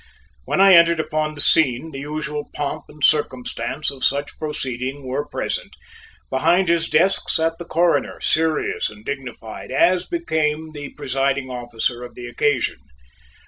When 0.45 0.59
I 0.59 0.73
entered 0.73 0.99
upon 0.99 1.35
the 1.35 1.41
scene, 1.41 1.91
the 1.91 1.99
usual 1.99 2.49
pomp 2.55 2.85
and 2.89 3.03
circumstance 3.03 3.91
of 3.91 4.03
such 4.03 4.39
proceeding 4.39 5.05
were 5.05 5.27
present. 5.27 5.75
Behind 6.31 6.69
his 6.69 6.89
desk 6.89 7.29
sat 7.29 7.59
the 7.59 7.65
Coroner, 7.65 8.19
serious 8.19 8.89
and 8.89 9.05
dignified, 9.05 9.69
as 9.69 10.07
became 10.07 10.71
the 10.71 10.89
presiding 10.95 11.51
officer 11.51 12.01
of 12.03 12.15
the 12.15 12.25
occasion. 12.25 12.77